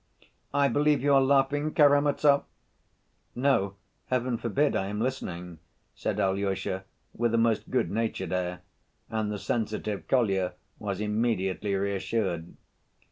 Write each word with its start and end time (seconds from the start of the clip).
I 0.51 0.67
believe 0.67 1.03
you 1.03 1.13
are 1.13 1.21
laughing, 1.21 1.75
Karamazov?" 1.75 2.45
"No, 3.35 3.75
Heaven 4.07 4.39
forbid, 4.39 4.75
I 4.75 4.87
am 4.87 4.99
listening," 4.99 5.59
said 5.93 6.19
Alyosha 6.19 6.85
with 7.13 7.35
a 7.35 7.37
most 7.37 7.69
good‐natured 7.69 8.31
air, 8.31 8.61
and 9.11 9.31
the 9.31 9.37
sensitive 9.37 10.07
Kolya 10.07 10.53
was 10.79 11.01
immediately 11.01 11.75
reassured. 11.75 12.55